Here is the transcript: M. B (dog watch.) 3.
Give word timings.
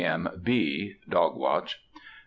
M. 0.03 0.27
B 0.43 0.95
(dog 1.07 1.37
watch.) 1.37 1.79
3. 1.93 1.99